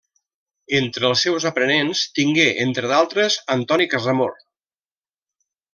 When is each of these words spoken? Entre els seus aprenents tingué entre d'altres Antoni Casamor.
Entre 0.77 1.05
els 1.09 1.21
seus 1.27 1.45
aprenents 1.49 2.01
tingué 2.21 2.47
entre 2.67 2.91
d'altres 2.95 3.39
Antoni 3.57 3.91
Casamor. 3.95 4.37